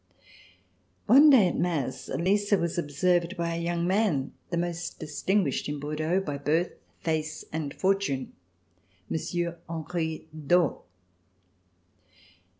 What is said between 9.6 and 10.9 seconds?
Henri d'Aux.